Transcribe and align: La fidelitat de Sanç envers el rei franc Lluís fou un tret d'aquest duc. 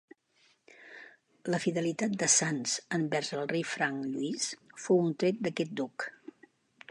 La 1.55 1.59
fidelitat 1.65 2.15
de 2.23 2.29
Sanç 2.37 2.73
envers 2.99 3.31
el 3.41 3.45
rei 3.53 3.65
franc 3.75 4.09
Lluís 4.15 4.49
fou 4.87 5.03
un 5.11 5.15
tret 5.25 5.45
d'aquest 5.49 5.77
duc. 5.83 6.09